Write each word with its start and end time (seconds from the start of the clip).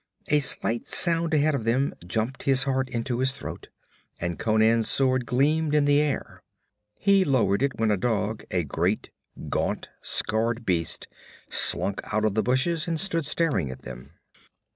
A 0.29 0.39
slight 0.39 0.87
sound 0.87 1.31
ahead 1.31 1.53
of 1.53 1.63
them 1.63 1.93
jumped 2.07 2.41
his 2.41 2.63
heart 2.63 2.89
into 2.89 3.19
his 3.19 3.33
throat, 3.37 3.69
and 4.19 4.39
Conan's 4.39 4.89
sword 4.89 5.27
gleamed 5.27 5.75
in 5.75 5.85
the 5.85 6.01
air. 6.01 6.41
He 6.99 7.23
lowered 7.23 7.61
it 7.61 7.77
when 7.77 7.91
a 7.91 7.97
dog, 7.97 8.43
a 8.49 8.63
great, 8.63 9.11
gaunt, 9.47 9.89
scarred 10.01 10.65
beast, 10.65 11.07
slunk 11.51 12.01
out 12.11 12.25
of 12.25 12.33
the 12.33 12.41
bushes 12.41 12.87
and 12.87 12.99
stood 12.99 13.27
staring 13.27 13.69
at 13.69 13.83
them. 13.83 14.13